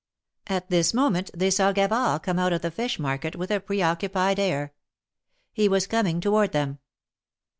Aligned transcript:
At 0.47 0.71
this 0.71 0.95
moment 0.95 1.29
they 1.31 1.51
saw 1.51 1.71
Gavard 1.71 2.23
come 2.23 2.39
out 2.39 2.53
of 2.53 2.63
the 2.63 2.71
fish 2.71 2.97
market, 2.97 3.35
with 3.35 3.51
a 3.51 3.59
preoccupied 3.59 4.39
air. 4.39 4.73
He 5.53 5.67
was 5.69 5.85
coming 5.85 6.19
toward 6.19 6.53
them. 6.53 6.79